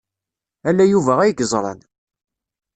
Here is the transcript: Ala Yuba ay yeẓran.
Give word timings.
Ala 0.69 0.85
Yuba 0.91 1.13
ay 1.19 1.33
yeẓran. 1.37 1.79